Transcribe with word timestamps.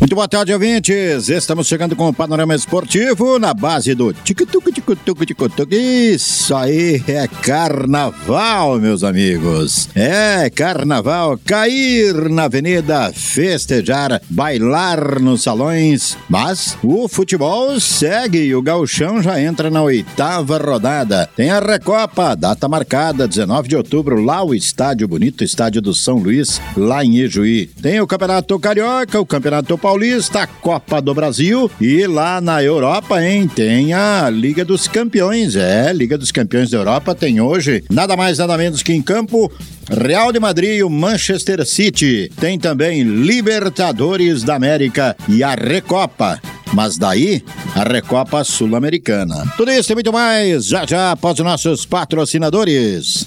Muito 0.00 0.14
boa 0.14 0.28
tarde, 0.28 0.52
ouvintes. 0.52 1.28
Estamos 1.28 1.66
chegando 1.66 1.96
com 1.96 2.08
o 2.08 2.14
panorama 2.14 2.54
esportivo 2.54 3.36
na 3.36 3.52
base 3.52 3.96
do 3.96 4.12
tic-tuc, 4.12 4.70
tic-tuc, 4.70 5.26
tic-tuc. 5.26 5.74
Isso 5.74 6.54
aí 6.54 7.02
é 7.08 7.26
carnaval, 7.26 8.78
meus 8.78 9.02
amigos. 9.02 9.88
É 9.96 10.48
carnaval. 10.50 11.36
Cair 11.44 12.30
na 12.30 12.44
avenida, 12.44 13.12
festejar, 13.12 14.22
bailar 14.30 15.20
nos 15.20 15.42
salões. 15.42 16.16
Mas 16.28 16.78
o 16.80 17.08
futebol 17.08 17.80
segue 17.80 18.38
e 18.38 18.54
o 18.54 18.62
gauchão 18.62 19.20
já 19.20 19.42
entra 19.42 19.68
na 19.68 19.82
oitava 19.82 20.58
rodada. 20.58 21.28
Tem 21.34 21.50
a 21.50 21.58
Recopa, 21.58 22.36
data 22.36 22.68
marcada, 22.68 23.26
19 23.26 23.68
de 23.68 23.76
outubro, 23.76 24.22
lá 24.22 24.44
o 24.44 24.54
estádio 24.54 25.08
bonito, 25.08 25.42
estádio 25.42 25.82
do 25.82 25.92
São 25.92 26.18
Luís, 26.18 26.62
lá 26.76 27.04
em 27.04 27.16
Ijuí. 27.16 27.66
Tem 27.82 28.00
o 28.00 28.06
Campeonato 28.06 28.56
Carioca, 28.60 29.18
o 29.18 29.26
Campeonato 29.26 29.76
Paulista 29.76 29.87
Paulista, 29.88 30.46
Copa 30.46 31.00
do 31.00 31.14
Brasil 31.14 31.70
e 31.80 32.06
lá 32.06 32.42
na 32.42 32.62
Europa, 32.62 33.24
hein, 33.24 33.48
tem 33.48 33.94
a 33.94 34.28
Liga 34.28 34.62
dos 34.62 34.86
Campeões. 34.86 35.56
É, 35.56 35.90
Liga 35.94 36.18
dos 36.18 36.30
Campeões 36.30 36.68
da 36.68 36.76
Europa 36.76 37.14
tem 37.14 37.40
hoje 37.40 37.82
nada 37.88 38.14
mais 38.14 38.36
nada 38.36 38.58
menos 38.58 38.82
que 38.82 38.92
em 38.92 39.00
campo 39.00 39.50
Real 39.90 40.30
de 40.30 40.38
Madrid 40.38 40.76
e 40.76 40.82
o 40.82 40.90
Manchester 40.90 41.64
City. 41.64 42.30
Tem 42.38 42.58
também 42.58 43.02
Libertadores 43.02 44.42
da 44.42 44.56
América 44.56 45.16
e 45.26 45.42
a 45.42 45.54
Recopa. 45.54 46.38
Mas 46.74 46.98
daí, 46.98 47.42
a 47.74 47.82
Recopa 47.82 48.44
Sul-Americana. 48.44 49.50
Tudo 49.56 49.70
isso 49.70 49.90
e 49.90 49.94
muito 49.94 50.12
mais, 50.12 50.66
já 50.66 50.84
já 50.84 51.12
após 51.12 51.38
os 51.38 51.46
nossos 51.46 51.86
patrocinadores. 51.86 53.26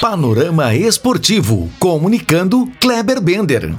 Panorama 0.00 0.74
Esportivo, 0.74 1.70
comunicando 1.78 2.70
Kleber 2.80 3.20
Bender. 3.20 3.74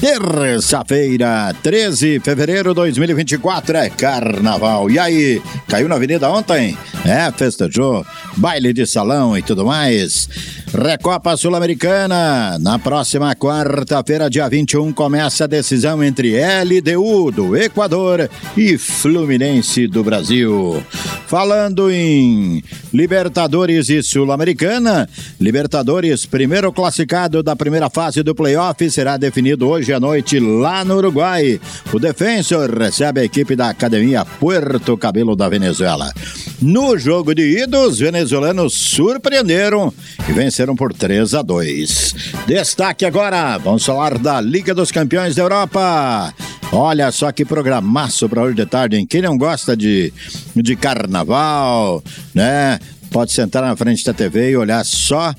Terça-feira, 0.00 1.54
13 1.62 2.18
de 2.18 2.20
fevereiro 2.20 2.70
de 2.70 2.74
2024, 2.74 3.76
é 3.76 3.90
carnaval. 3.90 4.90
E 4.90 4.98
aí, 4.98 5.42
caiu 5.68 5.88
na 5.88 5.96
avenida 5.96 6.30
ontem? 6.30 6.76
É, 7.06 7.30
festejou, 7.30 8.04
baile 8.36 8.72
de 8.72 8.84
salão 8.84 9.38
e 9.38 9.42
tudo 9.42 9.64
mais. 9.64 10.28
Recopa 10.74 11.36
Sul-Americana. 11.36 12.58
Na 12.58 12.80
próxima 12.80 13.32
quarta-feira, 13.36 14.28
dia 14.28 14.48
21, 14.48 14.92
começa 14.92 15.44
a 15.44 15.46
decisão 15.46 16.02
entre 16.02 16.34
LDU 16.36 17.30
do 17.30 17.56
Equador 17.56 18.28
e 18.56 18.76
Fluminense 18.76 19.86
do 19.86 20.02
Brasil. 20.02 20.84
Falando 21.28 21.92
em 21.92 22.60
Libertadores 22.92 23.88
e 23.88 24.02
Sul-Americana, 24.02 25.08
Libertadores, 25.40 26.26
primeiro 26.26 26.72
classificado 26.72 27.40
da 27.40 27.54
primeira 27.54 27.88
fase 27.88 28.24
do 28.24 28.34
playoff, 28.34 28.90
será 28.90 29.16
definido 29.16 29.68
hoje 29.68 29.92
à 29.92 30.00
noite 30.00 30.40
lá 30.40 30.84
no 30.84 30.96
Uruguai. 30.96 31.60
O 31.92 32.00
Defensor 32.00 32.76
recebe 32.76 33.20
a 33.20 33.24
equipe 33.24 33.54
da 33.54 33.70
Academia 33.70 34.24
Puerto 34.24 34.96
Cabelo 34.96 35.36
da 35.36 35.48
Venezuela. 35.48 36.12
No 36.60 36.96
jogo 36.98 37.34
de 37.34 37.62
ida, 37.62 37.78
os 37.80 37.98
venezuelanos 37.98 38.72
surpreenderam 38.72 39.92
e 40.28 40.32
venceram 40.32 40.74
por 40.74 40.92
3 40.92 41.34
a 41.34 41.42
2. 41.42 42.14
Destaque 42.46 43.04
agora, 43.04 43.58
vamos 43.58 43.84
falar 43.84 44.16
da 44.18 44.40
Liga 44.40 44.74
dos 44.74 44.90
Campeões 44.90 45.34
da 45.34 45.42
Europa. 45.42 46.34
Olha 46.72 47.12
só 47.12 47.30
que 47.30 47.44
programaço 47.44 48.28
para 48.28 48.42
hoje 48.42 48.56
de 48.56 48.66
tarde, 48.66 48.96
hein? 48.96 49.06
Quem 49.06 49.20
não 49.20 49.36
gosta 49.36 49.76
de, 49.76 50.12
de 50.54 50.76
carnaval, 50.76 52.02
né? 52.34 52.78
Pode 53.10 53.32
sentar 53.32 53.62
na 53.62 53.76
frente 53.76 54.04
da 54.04 54.12
TV 54.12 54.50
e 54.50 54.56
olhar 54.56 54.84
só 54.84 55.34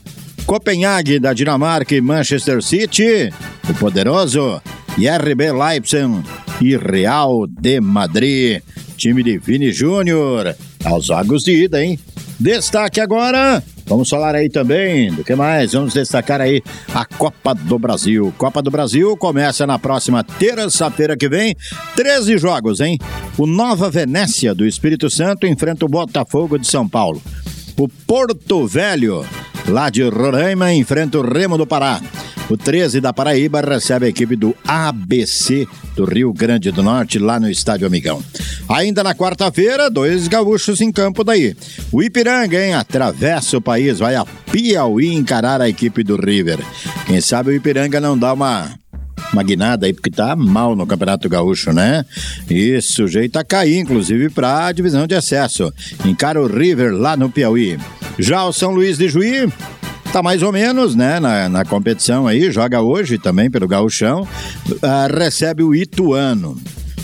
Copenhague 0.45 1.19
da 1.19 1.33
Dinamarca 1.33 1.93
e 1.93 1.99
Manchester 1.99 2.61
City, 2.63 3.33
o 3.69 3.73
poderoso, 3.73 4.61
e 4.97 5.09
RB 5.09 5.51
Leipzig 5.51 6.23
e 6.61 6.77
Real 6.77 7.45
de 7.47 7.81
Madrid. 7.81 8.61
Time 8.95 9.21
de 9.21 9.37
Vini 9.37 9.71
Júnior, 9.71 10.55
aos 10.87 11.05
jogos 11.05 11.43
de 11.43 11.63
ida, 11.63 11.83
hein? 11.83 11.99
Destaque 12.39 12.99
agora 12.99 13.63
Vamos 13.87 14.09
falar 14.09 14.35
aí 14.35 14.49
também 14.49 15.09
do 15.13 15.23
que 15.23 15.33
mais? 15.33 15.71
Vamos 15.71 15.93
destacar 15.93 16.41
aí 16.41 16.61
a 16.93 17.05
Copa 17.05 17.55
do 17.55 17.79
Brasil. 17.79 18.33
Copa 18.37 18.61
do 18.61 18.69
Brasil 18.69 19.15
começa 19.15 19.65
na 19.65 19.79
próxima 19.79 20.25
terça-feira 20.25 21.15
que 21.15 21.29
vem. 21.29 21.55
13 21.95 22.37
jogos, 22.37 22.81
hein? 22.81 22.99
O 23.37 23.47
Nova 23.47 23.89
Venécia 23.89 24.53
do 24.53 24.65
Espírito 24.65 25.09
Santo 25.09 25.47
enfrenta 25.47 25.85
o 25.85 25.89
Botafogo 25.89 26.59
de 26.59 26.67
São 26.67 26.87
Paulo. 26.87 27.21
O 27.77 27.87
Porto 27.87 28.67
Velho, 28.67 29.25
lá 29.69 29.89
de 29.89 30.03
Roraima, 30.03 30.73
enfrenta 30.73 31.19
o 31.19 31.21
Remo 31.21 31.57
do 31.57 31.65
Pará. 31.65 32.01
O 32.49 32.55
13 32.55 33.01
da 33.01 33.11
Paraíba 33.11 33.59
recebe 33.59 34.05
a 34.05 34.09
equipe 34.09 34.35
do 34.35 34.55
ABC 34.65 35.67
do 35.95 36.05
Rio 36.05 36.31
Grande 36.31 36.71
do 36.71 36.81
Norte, 36.81 37.19
lá 37.19 37.39
no 37.39 37.49
Estádio 37.49 37.85
Amigão. 37.85 38.23
Ainda 38.69 39.03
na 39.03 39.13
quarta-feira, 39.13 39.89
dois 39.89 40.29
gaúchos 40.29 40.79
em 40.79 40.91
campo 40.91 41.25
daí. 41.25 41.55
O 41.91 42.01
Ipiranga, 42.01 42.63
hein, 42.63 42.73
atravessa 42.73 43.57
o 43.57 43.61
país, 43.61 43.99
vai 43.99 44.15
a 44.15 44.25
Piauí 44.51 45.13
encarar 45.13 45.61
a 45.61 45.67
equipe 45.67 46.03
do 46.03 46.15
River. 46.15 46.59
Quem 47.05 47.19
sabe 47.19 47.49
o 47.49 47.53
Ipiranga 47.53 47.99
não 47.99 48.17
dá 48.17 48.31
uma 48.31 48.71
uma 49.33 49.43
guinada 49.43 49.85
aí, 49.85 49.93
porque 49.93 50.09
tá 50.09 50.35
mal 50.35 50.73
no 50.73 50.87
Campeonato 50.87 51.27
Gaúcho, 51.27 51.73
né? 51.73 52.05
E 52.49 52.79
sujeito 52.81 53.37
a 53.37 53.43
cair, 53.43 53.77
inclusive, 53.77 54.29
para 54.29 54.67
a 54.67 54.71
divisão 54.71 55.05
de 55.05 55.15
acesso. 55.15 55.73
Encara 56.05 56.41
o 56.41 56.47
River 56.47 56.93
lá 56.93 57.17
no 57.17 57.29
Piauí. 57.29 57.77
Já 58.17 58.45
o 58.45 58.53
São 58.53 58.71
Luís 58.71 58.97
de 58.97 59.09
Juí 59.09 59.51
tá 60.11 60.23
mais 60.23 60.41
ou 60.41 60.51
menos, 60.51 60.95
né, 60.95 61.19
na, 61.19 61.49
na 61.49 61.65
competição 61.65 62.27
aí, 62.27 62.51
joga 62.51 62.81
hoje 62.81 63.17
também 63.17 63.49
pelo 63.49 63.67
gauchão, 63.67 64.21
uh, 64.21 65.17
recebe 65.17 65.63
o 65.63 65.75
Ituano. 65.75 66.57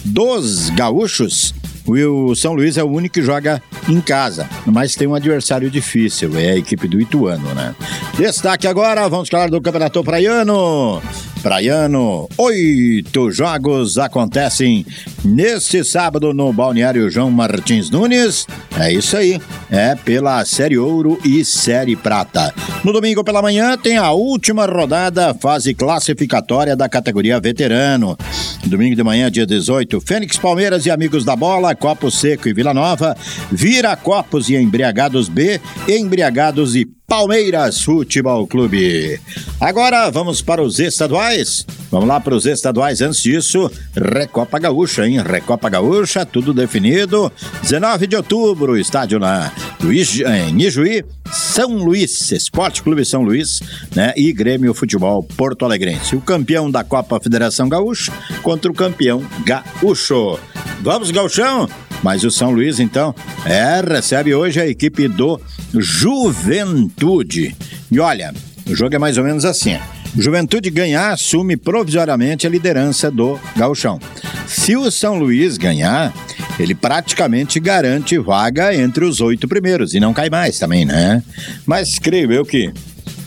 Dos 0.05 0.69
gaúchos, 0.71 1.53
o 1.85 2.35
São 2.35 2.53
Luís 2.53 2.77
é 2.77 2.83
o 2.83 2.89
único 2.89 3.15
que 3.15 3.21
joga 3.21 3.61
em 3.87 4.01
casa, 4.01 4.49
mas 4.65 4.95
tem 4.95 5.07
um 5.07 5.15
adversário 5.15 5.69
difícil, 5.69 6.37
é 6.37 6.51
a 6.51 6.57
equipe 6.57 6.87
do 6.87 6.99
Ituano, 6.99 7.53
né? 7.53 7.75
Destaque 8.17 8.67
agora, 8.67 9.07
vamos 9.07 9.29
falar 9.29 9.49
do 9.49 9.61
Campeonato 9.61 10.03
Praiano. 10.03 11.01
Praiano, 11.43 12.29
oito 12.37 13.29
jogos 13.29 13.97
acontecem 13.97 14.85
neste 15.25 15.83
sábado 15.83 16.33
no 16.33 16.53
Balneário 16.53 17.09
João 17.09 17.29
Martins 17.29 17.89
Nunes. 17.89 18.47
É 18.79 18.89
isso 18.93 19.17
aí, 19.17 19.41
é 19.69 19.93
pela 19.93 20.45
Série 20.45 20.77
Ouro 20.77 21.19
e 21.21 21.43
Série 21.43 21.97
Prata. 21.97 22.53
No 22.81 22.93
domingo 22.93 23.25
pela 23.25 23.41
manhã 23.41 23.77
tem 23.77 23.97
a 23.97 24.13
última 24.13 24.65
rodada, 24.65 25.33
fase 25.33 25.73
classificatória 25.73 26.77
da 26.77 26.87
categoria 26.87 27.41
veterano. 27.41 28.17
Domingo 28.65 28.95
de 28.95 29.03
manhã, 29.03 29.29
dia 29.29 29.45
18, 29.45 29.99
Fênix 29.99 30.37
Palmeiras 30.37 30.85
e 30.85 30.91
Amigos 30.91 31.25
da 31.25 31.35
Bola, 31.35 31.75
Copo 31.75 32.09
Seco 32.09 32.47
e 32.47 32.53
Vila 32.53 32.73
Nova, 32.73 33.17
Vira 33.51 33.93
Copos 33.97 34.47
e 34.47 34.55
Embriagados 34.55 35.27
B, 35.27 35.59
Embriagados 35.89 36.73
e 36.73 36.87
Palmeiras 37.13 37.79
Futebol 37.79 38.47
Clube. 38.47 39.21
Agora 39.61 40.09
vamos 40.09 40.41
para 40.41 40.63
os 40.63 40.79
estaduais. 40.79 41.63
Vamos 41.91 42.07
lá 42.07 42.19
para 42.19 42.33
os 42.33 42.47
estaduais. 42.47 43.01
Antes 43.01 43.21
disso, 43.21 43.71
Recopa 43.95 44.57
Gaúcha, 44.57 45.07
hein? 45.07 45.21
Recopa 45.21 45.69
Gaúcha, 45.69 46.25
tudo 46.25 46.55
definido. 46.55 47.31
19 47.61 48.07
de 48.07 48.15
outubro, 48.15 48.75
estádio 48.75 49.19
na 49.19 49.51
Luiz, 49.79 50.19
em 50.21 50.59
Ijuí, 50.59 51.05
São 51.31 51.77
Luís, 51.77 52.31
Esporte 52.31 52.81
Clube 52.81 53.05
São 53.05 53.21
Luís, 53.21 53.59
né? 53.95 54.11
E 54.17 54.33
Grêmio 54.33 54.73
Futebol 54.73 55.21
Porto 55.21 55.65
Alegrense. 55.65 56.15
O 56.15 56.21
campeão 56.21 56.71
da 56.71 56.83
Copa 56.83 57.19
Federação 57.19 57.69
Gaúcha 57.69 58.11
contra 58.41 58.71
o 58.71 58.73
campeão 58.73 59.23
gaúcho. 59.45 60.39
Vamos, 60.81 61.11
Gauchão? 61.11 61.69
Mas 62.03 62.23
o 62.23 62.29
São 62.29 62.51
Luís, 62.51 62.79
então, 62.79 63.15
é, 63.45 63.81
recebe 63.81 64.35
hoje 64.35 64.59
a 64.59 64.67
equipe 64.67 65.07
do 65.07 65.39
Juventude. 65.73 67.55
E 67.89 67.99
olha, 67.99 68.33
o 68.69 68.75
jogo 68.75 68.93
é 68.95 68.99
mais 68.99 69.17
ou 69.17 69.23
menos 69.23 69.45
assim. 69.45 69.79
Juventude 70.15 70.69
ganhar, 70.69 71.11
assume 71.11 71.57
provisoriamente 71.57 72.45
a 72.45 72.49
liderança 72.49 73.09
do 73.09 73.39
Gauchão. 73.55 73.99
Se 74.45 74.75
o 74.75 74.91
São 74.91 75.17
Luís 75.17 75.57
ganhar, 75.57 76.13
ele 76.59 76.75
praticamente 76.75 77.59
garante 77.59 78.17
vaga 78.19 78.75
entre 78.75 79.05
os 79.05 79.21
oito 79.21 79.47
primeiros 79.47 79.95
e 79.95 79.99
não 79.99 80.13
cai 80.13 80.29
mais 80.29 80.59
também, 80.59 80.85
né? 80.85 81.23
Mas 81.65 81.97
creio 81.97 82.31
eu 82.31 82.45
que 82.45 82.71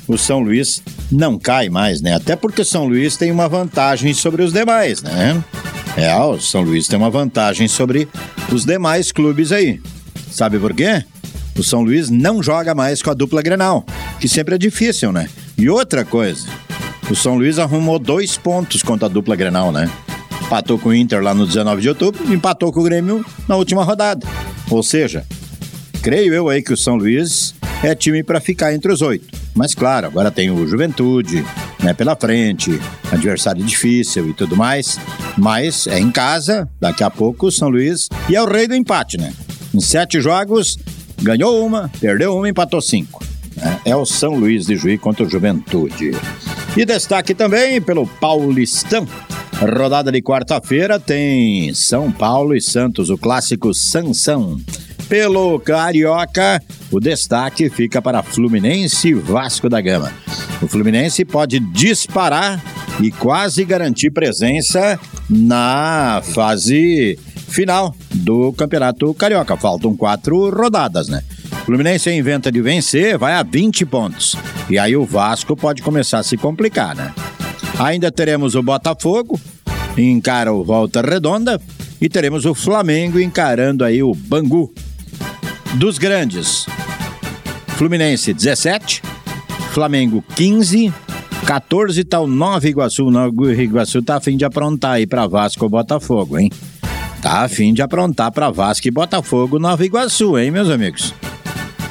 o 0.07 0.17
São 0.17 0.39
Luís 0.39 0.81
não 1.11 1.39
cai 1.39 1.69
mais, 1.69 2.01
né? 2.01 2.15
Até 2.15 2.37
porque 2.37 2.63
o 2.63 2.65
São 2.65 2.87
Luís 2.87 3.17
tem 3.17 3.33
uma 3.33 3.49
vantagem 3.49 4.15
sobre 4.15 4.43
os 4.43 4.53
demais, 4.53 5.03
né? 5.03 5.43
É, 5.97 6.15
o 6.15 6.39
São 6.39 6.61
Luís 6.61 6.87
tem 6.87 6.99
uma 6.99 7.09
vantagem 7.09 7.67
sobre 7.67 8.07
os 8.53 8.67
demais 8.67 9.11
clubes 9.11 9.51
aí. 9.51 9.81
Sabe 10.31 10.59
por 10.59 10.75
quê? 10.75 11.03
O 11.59 11.63
São 11.63 11.83
Luís 11.83 12.11
não 12.11 12.43
joga 12.43 12.75
mais 12.75 13.01
com 13.01 13.11
a 13.11 13.15
dupla 13.15 13.41
Grenal, 13.41 13.83
que 14.21 14.29
sempre 14.29 14.57
é 14.57 14.59
difícil, 14.59 15.11
né? 15.11 15.27
E 15.57 15.71
outra 15.71 16.05
coisa, 16.05 16.47
o 17.11 17.17
São 17.17 17.37
Luís 17.37 17.59
arrumou 17.59 17.99
dois 17.99 18.37
pontos 18.37 18.83
contra 18.83 19.07
a 19.07 19.09
dupla 19.09 19.35
Grenal, 19.35 19.73
né? 19.73 19.91
Empatou 20.43 20.79
com 20.79 20.91
o 20.91 20.95
Inter 20.95 21.23
lá 21.23 21.33
no 21.33 21.47
19 21.47 21.81
de 21.81 21.89
outubro 21.89 22.23
e 22.29 22.35
empatou 22.35 22.71
com 22.71 22.81
o 22.81 22.85
Grêmio 22.85 23.25
na 23.49 23.57
última 23.57 23.83
rodada. 23.83 24.27
Ou 24.71 24.83
seja, 24.83 25.25
creio 26.03 26.35
eu 26.35 26.51
aí 26.51 26.63
que 26.63 26.75
o 26.75 26.77
São 26.77 26.97
Luís 26.97 27.55
é 27.83 27.95
time 27.95 28.23
para 28.23 28.39
ficar 28.39 28.75
entre 28.75 28.93
os 28.93 29.01
oito. 29.01 29.27
Mas 29.55 29.75
claro, 29.75 30.07
agora 30.07 30.31
tem 30.31 30.51
o 30.51 30.67
Juventude, 30.67 31.43
né, 31.83 31.95
pela 31.95 32.15
frente, 32.15 32.79
adversário 33.11 33.63
difícil 33.63 34.31
e 34.31 34.33
tudo 34.33 34.57
mais. 34.57 34.99
Mas 35.37 35.87
é 35.87 35.99
em 35.99 36.11
casa, 36.11 36.69
daqui 36.81 37.03
a 37.03 37.11
pouco 37.11 37.51
São 37.51 37.69
Luís 37.69 38.09
e 38.29 38.37
é 38.37 38.43
o 38.43 38.47
rei 38.47 38.67
do 38.67 38.75
empate, 38.75 39.19
né? 39.19 39.33
Em 39.75 39.81
sete 39.81 40.21
jogos, 40.21 40.79
ganhou 41.23 41.65
uma, 41.65 41.91
perdeu 42.01 42.37
uma, 42.37 42.49
empatou 42.49 42.81
cinco. 42.81 43.25
Né? 43.57 43.79
É 43.85 43.97
o 43.97 44.07
São 44.07 44.35
Luís 44.35 44.67
de 44.67 44.77
Juiz 44.77 45.01
contra 45.01 45.25
o 45.25 45.29
Juventude. 45.29 46.13
E 46.77 46.85
destaque 46.85 47.35
também 47.35 47.81
pelo 47.81 48.07
Paulistão. 48.07 49.07
Rodada 49.59 50.13
de 50.13 50.21
quarta-feira 50.21 51.01
tem 51.01 51.73
São 51.73 52.13
Paulo 52.13 52.55
e 52.55 52.61
Santos, 52.61 53.09
o 53.09 53.17
clássico 53.17 53.73
Sansão. 53.73 54.61
Pelo 55.09 55.59
Carioca, 55.61 56.61
o 56.91 57.01
destaque 57.01 57.71
fica 57.71 58.03
para 58.03 58.23
Fluminense 58.23 59.09
e 59.09 59.15
Vasco 59.15 59.69
da 59.69 59.81
Gama. 59.81 60.13
O 60.61 60.67
Fluminense 60.67 61.25
pode 61.25 61.61
disparar 61.61 62.63
e 63.01 63.11
quase 63.11 63.65
garantir 63.65 64.11
presença 64.11 64.99
na 65.29 66.23
fase 66.33 67.19
final 67.49 67.95
do 68.13 68.53
Campeonato 68.53 69.13
Carioca. 69.15 69.57
Faltam 69.57 69.97
quatro 69.97 70.51
rodadas, 70.51 71.09
né? 71.09 71.23
Fluminense 71.65 72.11
inventa 72.11 72.51
de 72.51 72.61
vencer, 72.61 73.19
vai 73.19 73.35
a 73.35 73.43
20 73.43 73.85
pontos. 73.87 74.37
E 74.71 74.79
aí 74.79 74.97
o 74.97 75.05
Vasco 75.05 75.57
pode 75.57 75.83
começar 75.83 76.19
a 76.19 76.23
se 76.23 76.37
complicar, 76.37 76.95
né? 76.95 77.13
Ainda 77.79 78.11
teremos 78.11 78.55
o 78.55 78.63
Botafogo, 78.63 79.39
encara 79.97 80.53
o 80.53 80.65
Volta 80.65 81.03
Redonda, 81.03 81.61
e 82.01 82.09
teremos 82.09 82.45
o 82.45 82.55
Flamengo 82.55 83.19
encarando 83.19 83.85
aí 83.85 84.03
o 84.03 84.15
Bangu. 84.15 84.73
Dos 85.75 85.99
grandes, 85.99 86.67
Fluminense 87.77 88.33
17, 88.33 89.03
Flamengo 89.73 90.25
15, 90.35 90.93
14 91.45 92.05
tá 92.05 92.21
o 92.21 92.27
Nova 92.27 92.67
Iguaçu. 92.67 93.11
Nova 93.11 93.53
Iguaçu 93.53 94.03
tá 94.03 94.17
a 94.17 94.21
fim 94.21 94.37
de 94.37 94.45
aprontar 94.45 94.93
aí 94.93 95.07
pra 95.07 95.27
Vasco 95.27 95.65
ou 95.65 95.71
Botafogo, 95.71 96.39
hein? 96.39 96.51
Tá 97.23 97.43
a 97.43 97.49
fim 97.49 97.73
de 97.75 97.83
aprontar 97.83 98.31
pra 98.33 98.51
Vasco 98.51 98.87
e 98.87 98.91
Botafogo 98.91 99.59
Nova 99.59 99.85
Iguaçu, 99.85 100.39
hein, 100.39 100.51
meus 100.51 100.71
amigos? 100.71 101.15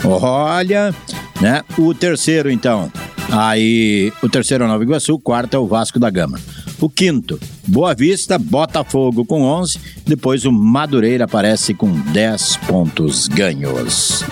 Olha, 0.03 0.93
né? 1.41 1.61
O 1.77 1.93
terceiro, 1.93 2.49
então. 2.49 2.91
Aí, 3.31 4.13
o 4.21 4.29
terceiro 4.29 4.63
é 4.63 4.67
o 4.67 4.69
Nova 4.69 4.83
Iguaçu, 4.83 5.13
o 5.13 5.19
quarto 5.19 5.55
é 5.55 5.59
o 5.59 5.67
Vasco 5.67 5.99
da 5.99 6.09
Gama. 6.09 6.39
O 6.79 6.89
quinto, 6.89 7.39
Boa 7.67 7.95
Vista, 7.95 8.37
Botafogo 8.37 9.25
com 9.25 9.41
11. 9.41 9.79
Depois 10.05 10.45
o 10.45 10.51
Madureira 10.51 11.25
aparece 11.25 11.73
com 11.73 11.89
10 11.91 12.57
pontos 12.67 13.27
ganhos. 13.27 14.23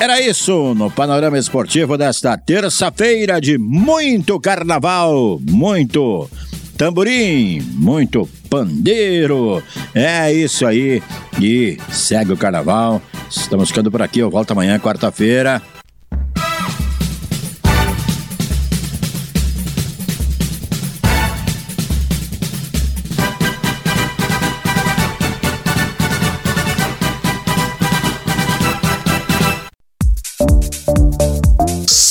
Era 0.00 0.20
isso 0.20 0.74
no 0.74 0.88
panorama 0.88 1.36
esportivo 1.36 1.98
desta 1.98 2.38
terça-feira 2.38 3.40
de 3.40 3.58
muito 3.58 4.38
carnaval, 4.38 5.40
muito 5.42 6.30
tamborim, 6.76 7.60
muito 7.74 8.28
pandeiro. 8.48 9.60
É 9.92 10.32
isso 10.32 10.64
aí. 10.64 11.02
E 11.40 11.78
segue 11.90 12.32
o 12.32 12.36
carnaval. 12.36 13.02
Estamos 13.28 13.70
ficando 13.70 13.90
por 13.90 14.00
aqui. 14.00 14.20
Eu 14.20 14.30
volto 14.30 14.52
amanhã, 14.52 14.78
quarta-feira. 14.78 15.60